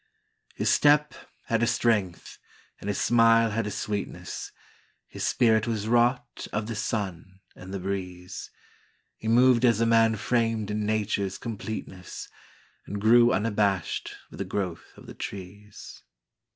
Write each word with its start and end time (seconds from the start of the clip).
His 0.55 0.71
step 0.71 1.13
had 1.45 1.61
a 1.61 1.67
strength, 1.67 2.39
and 2.79 2.87
his 2.87 2.99
smile 2.99 3.51
had 3.51 3.67
a 3.67 3.69
sweetness, 3.69 4.51
His 5.07 5.23
spirit 5.23 5.67
was 5.67 5.87
wrought 5.87 6.47
of 6.51 6.65
the 6.65 6.73
sun 6.75 7.39
and 7.55 7.71
the 7.71 7.77
breeze, 7.79 8.49
He 9.15 9.27
moved 9.27 9.63
as 9.63 9.79
a 9.79 9.85
man 9.85 10.15
framed 10.15 10.71
in 10.71 10.87
nature's 10.87 11.37
completeness, 11.37 12.27
And 12.87 12.99
grew 12.99 13.31
unabashed 13.31 14.15
with 14.31 14.39
the 14.39 14.43
growth 14.43 14.87
of 14.97 15.05
the 15.05 15.13
trees. 15.13 16.01